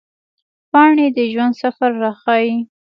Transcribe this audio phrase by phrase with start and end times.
[0.71, 2.55] پاڼې د ژوند سفر راښيي